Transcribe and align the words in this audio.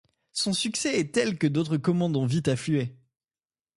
Son 0.31 0.51
succès 0.53 0.99
est 0.99 1.13
tel 1.13 1.37
que 1.37 1.45
d'autres 1.45 1.77
commandes 1.77 2.15
ont 2.17 2.25
vite 2.25 2.47
afflué. 2.47 2.97